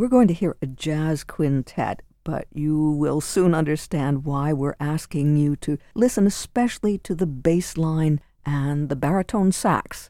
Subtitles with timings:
[0.00, 5.36] We're going to hear a jazz quintet, but you will soon understand why we're asking
[5.36, 10.08] you to listen especially to the bass line and the baritone sax.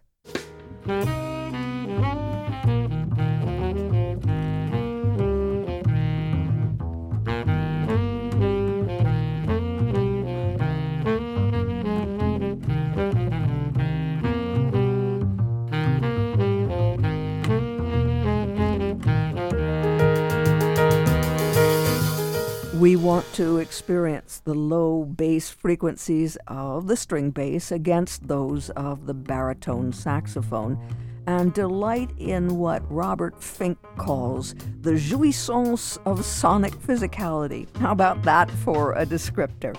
[22.81, 29.05] We want to experience the low bass frequencies of the string bass against those of
[29.05, 30.79] the baritone saxophone
[31.27, 37.69] and delight in what Robert Fink calls the jouissance of sonic physicality.
[37.77, 39.77] How about that for a descriptor?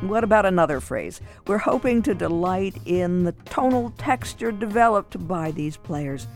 [0.00, 1.20] What about another phrase?
[1.46, 6.26] We're hoping to delight in the tonal texture developed by these players.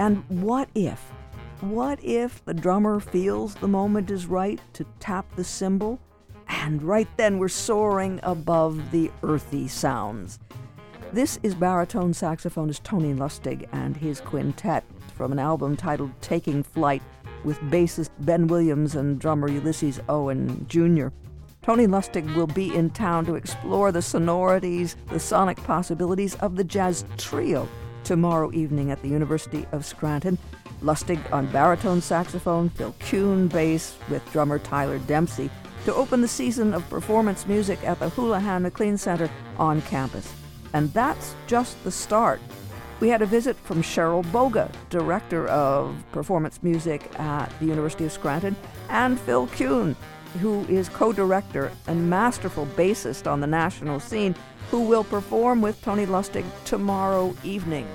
[0.00, 1.12] And what if
[1.62, 6.00] what if the drummer feels the moment is right to tap the cymbal?
[6.48, 10.40] And right then we're soaring above the earthy sounds.
[11.12, 14.82] This is baritone saxophonist Tony Lustig and his quintet
[15.14, 17.02] from an album titled Taking Flight
[17.44, 21.08] with bassist Ben Williams and drummer Ulysses Owens Jr.
[21.62, 26.64] Tony Lustig will be in town to explore the sonorities, the sonic possibilities of the
[26.64, 27.68] jazz trio
[28.02, 30.36] tomorrow evening at the University of Scranton
[30.82, 35.50] Lustig on baritone saxophone, Phil Kuhn bass with drummer Tyler Dempsey
[35.84, 40.32] to open the season of performance music at the Houlihan McLean Center on campus.
[40.72, 42.40] And that's just the start.
[43.00, 48.12] We had a visit from Cheryl Boga, director of performance music at the University of
[48.12, 48.54] Scranton,
[48.88, 49.96] and Phil Kuhn,
[50.40, 54.36] who is co director and masterful bassist on the national scene,
[54.70, 57.88] who will perform with Tony Lustig tomorrow evening.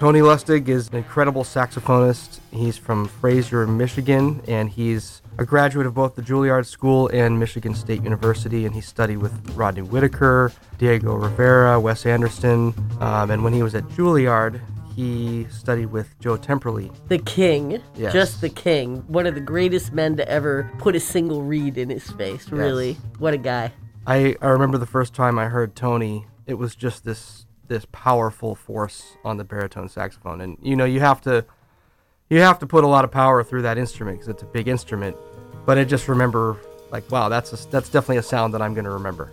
[0.00, 2.40] Tony Lustig is an incredible saxophonist.
[2.50, 7.74] He's from Fraser, Michigan, and he's a graduate of both the Juilliard School and Michigan
[7.74, 13.52] State University, and he studied with Rodney Whitaker, Diego Rivera, Wes Anderson, um, and when
[13.52, 14.58] he was at Juilliard,
[14.96, 16.90] he studied with Joe Temperley.
[17.08, 18.14] The king, yes.
[18.14, 21.90] just the king, one of the greatest men to ever put a single reed in
[21.90, 22.92] his face, really.
[22.92, 23.00] Yes.
[23.18, 23.70] What a guy.
[24.06, 28.54] I, I remember the first time I heard Tony, it was just this this powerful
[28.56, 31.46] force on the baritone saxophone, and you know you have to
[32.28, 34.68] you have to put a lot of power through that instrument because it's a big
[34.68, 35.16] instrument.
[35.64, 36.58] But I just remember
[36.90, 39.32] like wow, that's a, that's definitely a sound that I'm going to remember.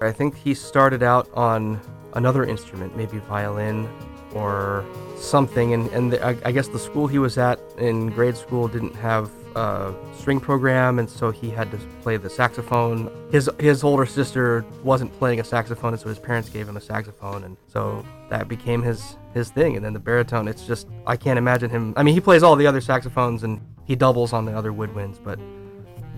[0.00, 1.80] I think he started out on
[2.14, 3.88] another instrument, maybe violin
[4.34, 4.84] or
[5.18, 8.66] something, and and the, I, I guess the school he was at in grade school
[8.66, 13.10] didn't have uh, string program, and so he had to play the saxophone.
[13.30, 16.80] His his older sister wasn't playing a saxophone, and so his parents gave him a
[16.80, 19.76] saxophone, and so that became his his thing.
[19.76, 21.94] And then the baritone, it's just I can't imagine him.
[21.96, 25.18] I mean, he plays all the other saxophones and he doubles on the other woodwinds,
[25.22, 25.38] but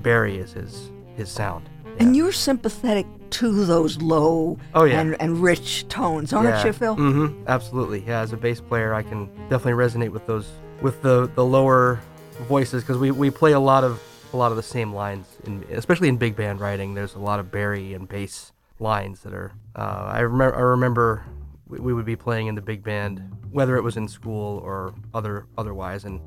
[0.02, 1.68] Barry is his his sound.
[1.84, 1.92] Yeah.
[2.00, 5.00] And you're sympathetic to those low oh, yeah.
[5.00, 6.66] and, and rich tones, aren't yeah.
[6.66, 6.96] you, Phil?
[6.96, 7.44] Mm-hmm.
[7.48, 8.04] Absolutely.
[8.06, 10.48] Yeah, as a bass player, I can definitely resonate with those
[10.82, 12.00] with the the lower
[12.44, 14.02] voices because we, we play a lot of
[14.32, 16.94] a lot of the same lines, in, especially in big band writing.
[16.94, 19.52] There's a lot of Barry and bass lines that are.
[19.74, 21.24] Uh, I remember I remember
[21.68, 24.94] we, we would be playing in the big band, whether it was in school or
[25.14, 26.20] other otherwise, and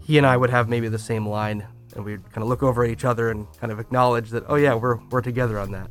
[0.00, 2.84] he and I would have maybe the same line, and we'd kind of look over
[2.84, 5.90] at each other and kind of acknowledge that, oh yeah, we're we're together on that.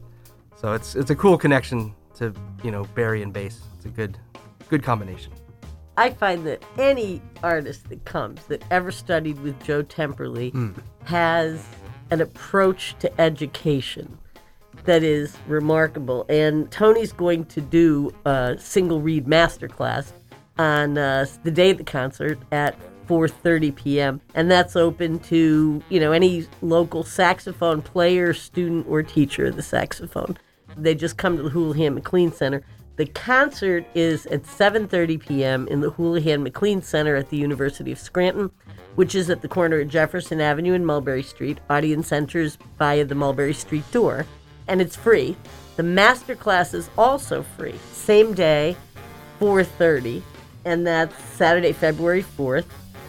[0.55, 2.33] So it's it's a cool connection to
[2.63, 3.61] you know Barry and bass.
[3.75, 4.17] It's a good
[4.69, 5.31] good combination.
[5.97, 10.75] I find that any artist that comes that ever studied with Joe Temperley mm.
[11.05, 11.65] has
[12.11, 14.17] an approach to education
[14.85, 16.25] that is remarkable.
[16.29, 20.11] And Tony's going to do a single reed masterclass
[20.59, 22.77] on uh, the day of the concert at
[23.07, 24.21] 4:30 p.m.
[24.35, 29.63] and that's open to, you know, any local saxophone player, student or teacher of the
[29.63, 30.37] saxophone.
[30.75, 32.63] They just come to the Houlihan McLean Center
[32.97, 35.67] the concert is at 7:30 p.m.
[35.67, 38.51] in the Houlihan McLean Center at the University of Scranton,
[38.95, 41.59] which is at the corner of Jefferson Avenue and Mulberry Street.
[41.69, 44.25] Audience enters via the Mulberry Street door,
[44.67, 45.37] and it's free.
[45.75, 47.75] The master class is also free.
[47.91, 48.75] Same day,
[49.39, 50.23] 4:30,
[50.65, 52.65] and that's Saturday, February 4th.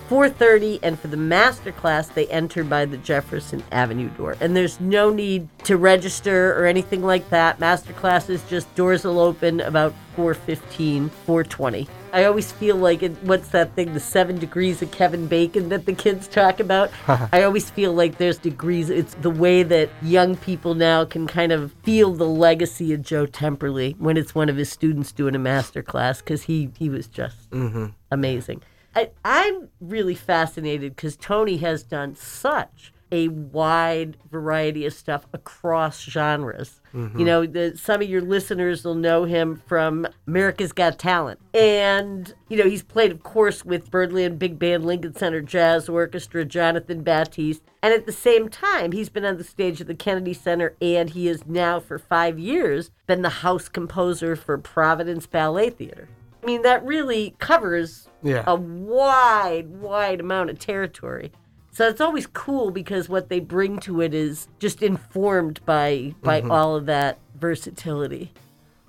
[0.09, 4.37] 4:30 and for the master class they enter by the Jefferson Avenue door.
[4.41, 7.61] And there's no need to register or anything like that.
[7.61, 11.89] Master classes just doors will open about 4:15, 4:20.
[12.11, 15.85] I always feel like it, what's that thing the 7 degrees of Kevin Bacon that
[15.85, 16.91] the kids talk about?
[17.33, 21.53] I always feel like there's degrees it's the way that young people now can kind
[21.53, 25.39] of feel the legacy of Joe Temperley when it's one of his students doing a
[25.39, 27.87] master class cuz he he was just mm-hmm.
[28.11, 28.63] amazing.
[28.99, 36.03] I, I'm really fascinated because Tony has done such a wide variety of stuff across
[36.03, 36.81] genres.
[36.93, 37.25] You mm-hmm.
[37.25, 41.39] know, the, some of your listeners will know him from America's Got Talent.
[41.55, 46.45] And, you know, he's played, of course, with Birdland Big Band, Lincoln Center Jazz Orchestra,
[46.45, 47.63] Jonathan Batiste.
[47.83, 51.11] And at the same time, he's been on the stage at the Kennedy Center, and
[51.11, 56.09] he is now, for five years, been the house composer for Providence Ballet Theater.
[56.49, 58.43] I mean, that really covers Yeah.
[58.47, 61.31] a wide, wide amount of territory.
[61.73, 66.41] So it's always cool because what they bring to it is just informed by by
[66.41, 68.33] all of that versatility.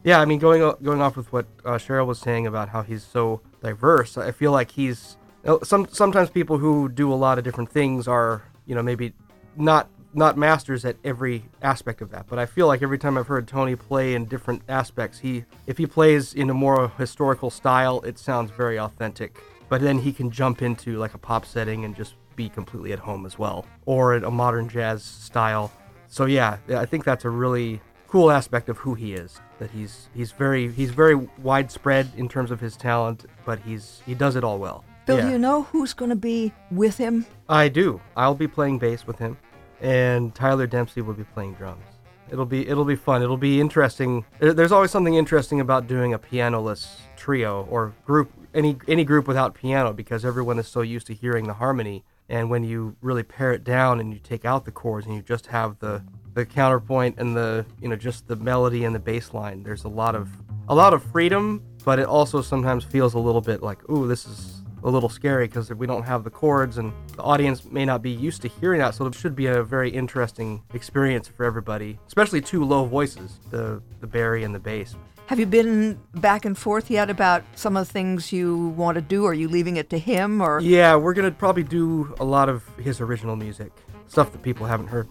[0.05, 3.03] Yeah, I mean, going going off with what uh, Cheryl was saying about how he's
[3.03, 7.37] so diverse, I feel like he's you know, some sometimes people who do a lot
[7.37, 9.11] of different things are you know maybe
[9.57, 12.25] not not masters at every aspect of that.
[12.27, 15.77] But I feel like every time I've heard Tony play in different aspects, he if
[15.77, 19.39] he plays in a more historical style, it sounds very authentic.
[19.69, 22.99] But then he can jump into like a pop setting and just be completely at
[22.99, 25.71] home as well, or in a modern jazz style.
[26.07, 29.39] So yeah, I think that's a really cool aspect of who he is.
[29.59, 34.15] That he's he's very he's very widespread in terms of his talent, but he's he
[34.15, 34.83] does it all well.
[35.05, 35.25] Bill, Yeah.
[35.25, 37.25] do you know who's going to be with him?
[37.47, 37.99] I do.
[38.15, 39.37] I'll be playing bass with him,
[39.81, 41.83] and Tyler Dempsey will be playing drums.
[42.31, 43.21] It'll be it'll be fun.
[43.23, 44.25] It'll be interesting.
[44.39, 49.55] There's always something interesting about doing a pianoless trio or group any any group without
[49.55, 52.03] piano because everyone is so used to hearing the harmony.
[52.29, 55.21] And when you really pare it down and you take out the chords and you
[55.21, 56.03] just have the
[56.35, 59.89] the counterpoint and the you know just the melody and the bass line, there's a
[59.89, 60.29] lot of
[60.67, 64.27] a lot of freedom, but it also sometimes feels a little bit like, ooh, this
[64.27, 68.01] is a little scary because we don't have the chords and the audience may not
[68.01, 71.97] be used to hearing that so it should be a very interesting experience for everybody
[72.07, 74.95] especially two low voices the the barry and the bass
[75.27, 79.01] Have you been back and forth yet about some of the things you want to
[79.01, 79.25] do?
[79.25, 82.67] Are you leaving it to him or yeah we're gonna probably do a lot of
[82.77, 83.71] his original music
[84.07, 85.07] stuff that people haven't heard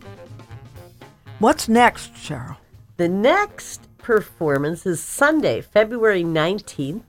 [1.39, 2.57] what's next, Cheryl?
[2.97, 7.03] The next performance is Sunday, February 19th.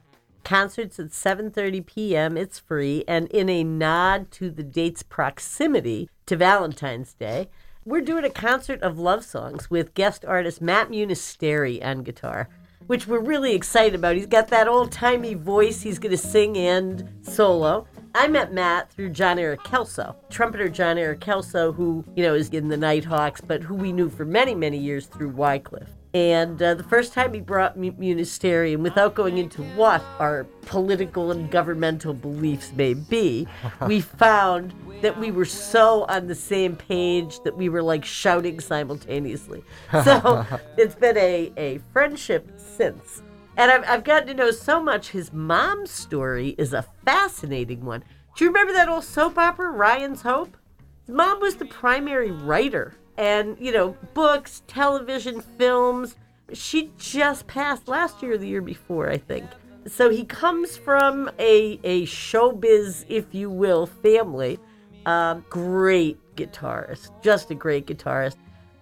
[0.44, 2.38] Concerts at 7:30 p.m.
[2.38, 7.50] It's free and in a nod to the date's proximity to Valentine's Day,
[7.86, 12.50] we're doing a concert of love songs with guest artist Matt Munisteri on guitar,
[12.88, 14.16] which we're really excited about.
[14.16, 15.82] He's got that old-timey voice.
[15.82, 17.88] He's going to sing and solo.
[18.16, 22.50] I met Matt through John Eric Kelso, trumpeter John Eric Kelso, who, you know, is
[22.50, 25.99] in the Nighthawks, but who we knew for many, many years through Wycliffe.
[26.14, 31.32] And uh, the first time he brought Mu- Munisteri, without going into what our political
[31.32, 33.48] and governmental beliefs may be,
[33.88, 38.60] we found that we were so on the same page that we were like shouting
[38.60, 39.64] simultaneously.
[40.04, 40.46] So
[40.78, 43.22] it's been a, a friendship since.
[43.58, 45.10] And I've, I've gotten to know so much.
[45.10, 48.04] His mom's story is a fascinating one.
[48.36, 50.56] Do you remember that old soap opera, Ryan's Hope?
[51.06, 52.94] His mom was the primary writer.
[53.20, 56.16] And, you know, books, television, films.
[56.54, 59.46] She just passed last year or the year before, I think.
[59.86, 64.58] So he comes from a, a showbiz, if you will, family.
[65.06, 68.36] Um, great guitarist, just a great guitarist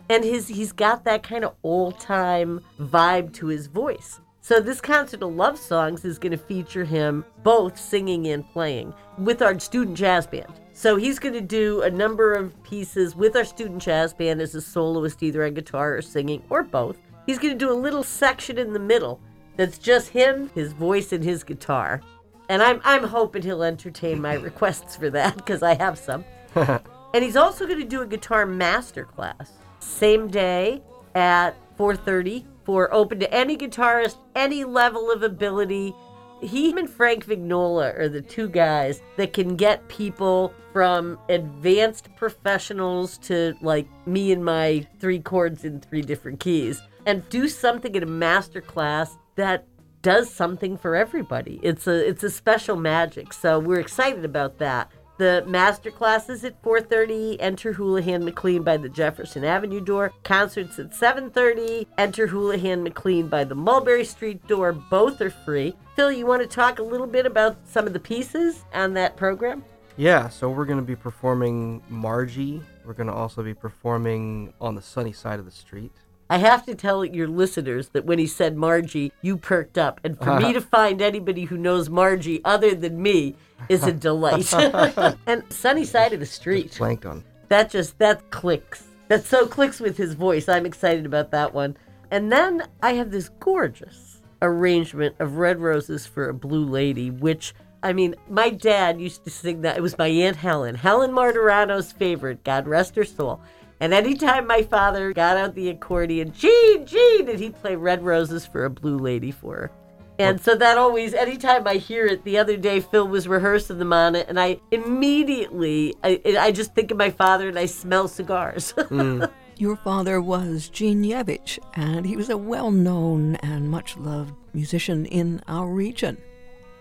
[0.10, 4.20] and his he's got that kind of old time vibe to his voice.
[4.42, 8.94] So this concert of love songs is going to feature him both singing and playing
[9.18, 10.54] with our student jazz band.
[10.78, 14.54] So he's going to do a number of pieces with our student jazz band as
[14.54, 17.00] a soloist, either on guitar or singing, or both.
[17.26, 19.20] He's going to do a little section in the middle
[19.56, 22.02] that's just him, his voice, and his guitar.
[22.48, 26.24] And I'm I'm hoping he'll entertain my requests for that because I have some.
[27.14, 30.84] And he's also going to do a guitar master class same day
[31.16, 35.96] at 4:30 for open to any guitarist, any level of ability.
[36.42, 43.18] He and Frank Vignola are the two guys that can get people from advanced professionals
[43.20, 48.04] to like me and my three chords in three different keys and do something in
[48.04, 49.66] a master class that
[50.04, 51.60] does something for everybody.
[51.64, 53.34] It's a it's a special magic.
[53.34, 54.92] So we're excited about that.
[55.18, 57.38] The master classes at 4:30.
[57.40, 60.14] Enter Houlihan McLean by the Jefferson Avenue door.
[60.24, 61.88] Concerts at 7:30.
[61.98, 64.74] Enter Houlihan McLean by the Mulberry Street door.
[64.74, 65.76] Both are free.
[65.96, 69.18] Phil, you want to talk a little bit about some of the pieces on that
[69.18, 69.64] program?
[70.00, 74.76] yeah so we're going to be performing margie we're going to also be performing on
[74.76, 75.92] the sunny side of the street
[76.30, 80.02] I have to tell your listeners that when he said Margie, you perked up.
[80.04, 80.54] And for me uh-huh.
[80.54, 83.36] to find anybody who knows Margie other than me
[83.70, 84.54] is a delight.
[85.26, 86.76] and sunny side of the street.
[86.78, 88.84] blanked on That just that clicks.
[89.08, 90.50] That so clicks with his voice.
[90.50, 91.78] I'm excited about that one.
[92.12, 97.54] And then I have this gorgeous arrangement of Red Roses for a Blue Lady, which
[97.84, 99.78] I mean, my dad used to sing that.
[99.78, 103.40] It was my Aunt Helen, Helen Martirano's favorite, God rest her soul.
[103.80, 108.46] And anytime my father got out the accordion, Gene, Gene, and he'd play Red Roses
[108.46, 109.72] for a Blue Lady for her.
[110.20, 113.94] And so that always, anytime I hear it, the other day Phil was rehearsing them
[113.94, 118.08] on it, and I immediately, I, I just think of my father and I smell
[118.08, 118.74] cigars.
[118.88, 119.30] Mm.
[119.58, 125.06] Your father was Gene Yevich, and he was a well known and much loved musician
[125.08, 126.18] in our region.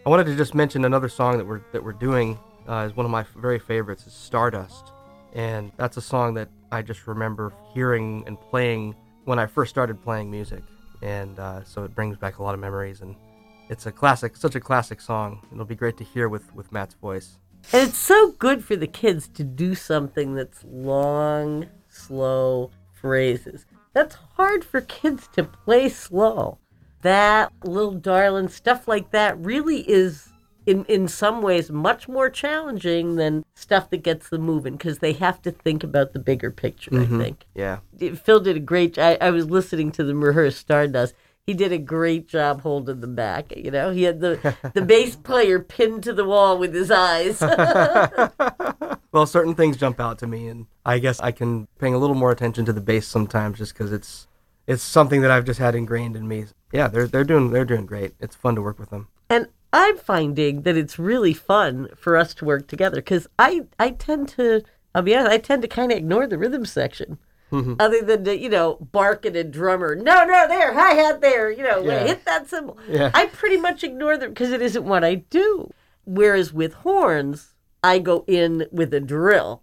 [0.05, 2.39] I wanted to just mention another song that we're that we're doing
[2.69, 4.07] uh, is one of my very favorites.
[4.07, 4.93] is Stardust,
[5.33, 8.95] and that's a song that I just remember hearing and playing
[9.25, 10.63] when I first started playing music,
[11.03, 13.01] and uh, so it brings back a lot of memories.
[13.01, 13.17] And
[13.69, 15.47] it's a classic, such a classic song.
[15.53, 17.39] It'll be great to hear with with Matt's voice.
[17.73, 23.67] And it's so good for the kids to do something that's long, slow phrases.
[23.93, 26.59] That's hard for kids to play slow.
[27.03, 30.33] That little darling stuff like that really is
[30.67, 35.13] in in some ways much more challenging than stuff that gets them moving because they
[35.15, 37.21] have to think about the bigger picture, I mm-hmm.
[37.21, 37.47] think.
[37.55, 37.79] Yeah,
[38.17, 41.15] Phil did a great I, I was listening to them rehearse Stardust.
[41.47, 43.57] He did a great job holding them back.
[43.57, 47.41] You know, he had the the bass player pinned to the wall with his eyes.
[49.13, 52.17] well, certain things jump out to me, and I guess I can paying a little
[52.17, 54.27] more attention to the bass sometimes, just because it's
[54.67, 56.47] it's something that I've just had ingrained in me.
[56.73, 58.15] Yeah, they're they're doing they're doing great.
[58.19, 59.07] It's fun to work with them.
[59.31, 59.47] and
[59.79, 64.29] I'm finding that it's really fun for us to work together because I I tend
[64.31, 64.63] to
[64.95, 67.19] I'll be honest I tend to kind of ignore the rhythm section.
[67.53, 67.75] Mm-hmm.
[67.79, 71.63] Other than to, you know, barking a drummer, no, no, there, hi hat there, you
[71.63, 72.05] know, Yeah.
[72.07, 72.77] hit that cymbal.
[72.89, 73.11] Yeah.
[73.15, 75.71] I pretty much ignore them because it isn't what I do.
[76.07, 77.55] Whereas with horns,
[77.85, 79.63] I go in with a drill.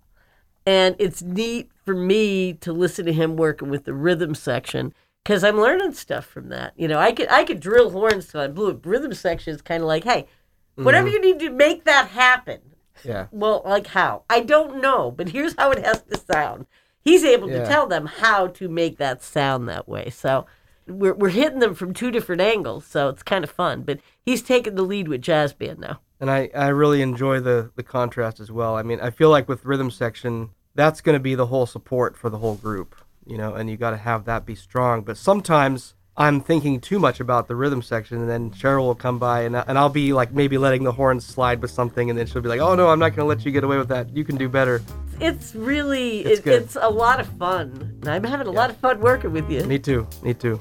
[0.66, 4.94] And it's neat for me to listen to him working with the rhythm section
[5.24, 6.74] because I'm learning stuff from that.
[6.76, 8.86] You know, I could I could drill horns till I blew it.
[8.86, 10.28] Rhythm section is kind of like, hey,
[10.76, 11.24] whatever mm-hmm.
[11.24, 12.60] you need to make that happen.
[13.04, 14.24] Yeah, Well, like how?
[14.30, 16.68] I don't know, but here's how it has to sound.
[17.02, 20.10] He's able to tell them how to make that sound that way.
[20.10, 20.46] So
[20.88, 23.82] we're we're hitting them from two different angles, so it's kind of fun.
[23.82, 26.00] But he's taking the lead with jazz band now.
[26.20, 28.76] and I I really enjoy the the contrast as well.
[28.76, 32.18] I mean, I feel like with rhythm section, that's going to be the whole support
[32.18, 35.02] for the whole group, you know, and you got to have that be strong.
[35.02, 39.18] But sometimes I'm thinking too much about the rhythm section, and then Cheryl will come
[39.18, 42.28] by, and, and I'll be like maybe letting the horns slide with something, and then
[42.28, 44.16] she'll be like, "Oh no, I'm not going to let you get away with that.
[44.16, 44.82] You can do better."
[45.20, 48.02] It's really It's it, it's a lot of fun.
[48.06, 49.64] I'm having a lot of fun working with you.
[49.64, 50.08] Me too.
[50.22, 50.60] Me too.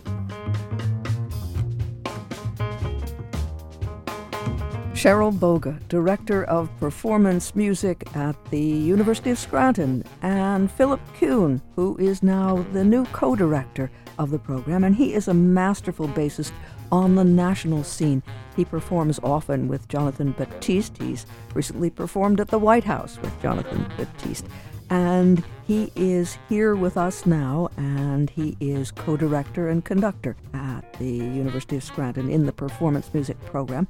[5.02, 11.96] Cheryl Boga, Director of Performance Music at the University of Scranton, and Philip Kuhn, who
[11.98, 16.52] is now the new co director of the program, and he is a masterful bassist
[16.92, 18.22] on the national scene.
[18.54, 20.96] He performs often with Jonathan Batiste.
[20.98, 24.46] He's recently performed at the White House with Jonathan Batiste.
[24.88, 30.92] And he is here with us now, and he is co director and conductor at
[31.00, 33.88] the University of Scranton in the performance music program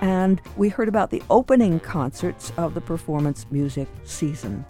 [0.00, 4.64] and we heard about the opening concerts of the performance music season.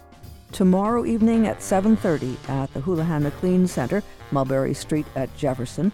[0.51, 5.91] Tomorrow evening at 7:30 at the Houlihan McLean Center, Mulberry Street at Jefferson,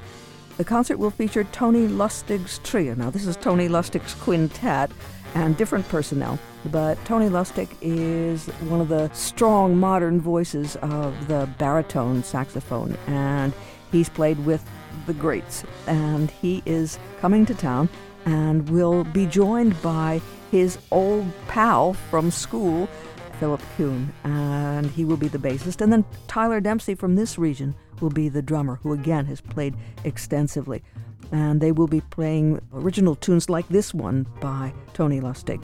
[0.58, 2.94] the concert will feature Tony Lustig's trio.
[2.94, 4.92] Now, this is Tony Lustig's quintet
[5.34, 11.50] and different personnel, but Tony Lustig is one of the strong modern voices of the
[11.58, 13.54] baritone saxophone, and
[13.92, 14.64] he's played with
[15.08, 15.64] the greats.
[15.88, 17.90] And he is coming to town
[18.26, 22.88] and we'll be joined by his old pal from school,
[23.40, 25.82] Philip Kuhn, and he will be the bassist.
[25.82, 29.76] And then Tyler Dempsey from this region will be the drummer, who again has played
[30.04, 30.84] extensively.
[31.32, 35.64] And they will be playing original tunes like this one by Tony Lustig.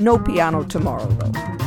[0.00, 1.61] No piano tomorrow, though.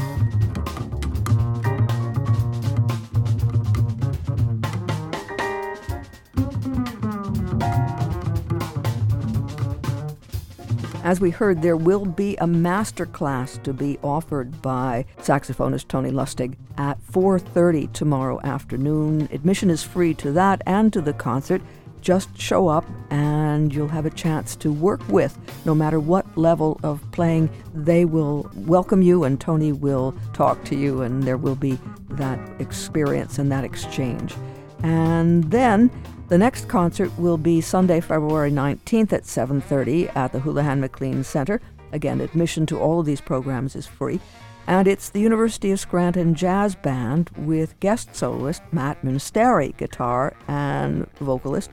[11.06, 16.10] As we heard, there will be a master class to be offered by saxophonist Tony
[16.10, 19.30] Lustig at 4:30 tomorrow afternoon.
[19.32, 21.62] Admission is free to that and to the concert.
[22.02, 26.80] Just show up and you'll have a chance to work with no matter what level
[26.82, 27.52] of playing.
[27.76, 31.78] They will welcome you and Tony will talk to you and there will be
[32.10, 34.34] that experience and that exchange.
[34.82, 35.92] And then
[36.27, 41.62] the next concert will be Sunday, February 19th at 7:30 at the Houlihan McLean Center.
[41.91, 44.20] Again, admission to all of these programs is free.
[44.67, 51.08] And it's the University of Scranton Jazz Band with guest soloist Matt Munisteri, guitar and
[51.20, 51.70] vocalist.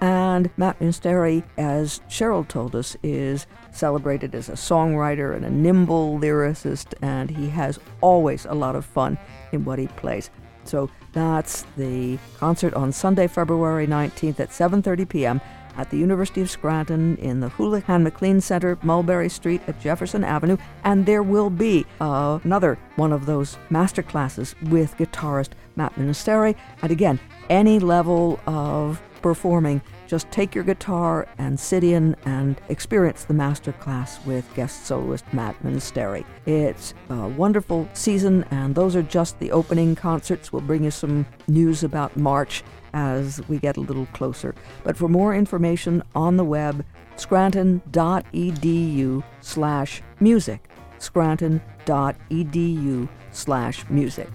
[0.00, 6.18] And Matt Munisteri, as Cheryl told us, is celebrated as a songwriter and a nimble
[6.18, 9.18] lyricist, and he has always a lot of fun
[9.52, 10.30] in what he plays.
[10.64, 15.40] So that's the concert on Sunday, February 19th at 7:30 p.m.
[15.76, 20.56] at the University of Scranton in the Houlihan McLean Center, Mulberry Street at Jefferson Avenue,
[20.84, 26.54] and there will be uh, another one of those master classes with guitarist Matt Munisteri,
[26.82, 33.24] and again, any level of performing, just take your guitar and sit in and experience
[33.24, 36.24] the master class with guest soloist Matt Munisteri.
[36.46, 40.52] It's a wonderful season, and those are just the opening concerts.
[40.52, 44.52] We'll bring you some news about March as we get a little closer.
[44.82, 50.68] But for more information on the web, scranton.edu slash music.
[50.98, 54.28] scranton.edu slash music.